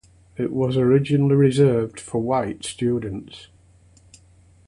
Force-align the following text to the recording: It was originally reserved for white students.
It 0.35 0.51
was 0.51 0.77
originally 0.77 1.35
reserved 1.35 1.99
for 1.99 2.19
white 2.23 2.63
students. 2.65 3.49